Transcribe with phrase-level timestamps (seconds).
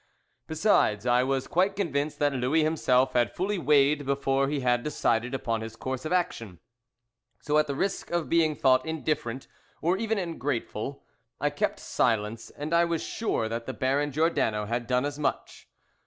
[0.47, 5.35] Besides, I was quite convinced that Louis himself had fully weighed before he had decided
[5.35, 6.57] upon his course of action.
[7.39, 9.47] So at the risk of being thought indifferent,
[9.79, 11.03] or even ungrateful,
[11.39, 15.67] I kept silence, and I was sure that the Baron Giordano had done as much.